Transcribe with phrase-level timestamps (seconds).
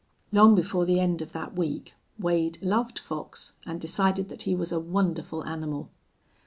[0.31, 4.71] ]Long before the end of that week Wade loved Fox and decided that he was
[4.71, 5.91] a wonderful animal.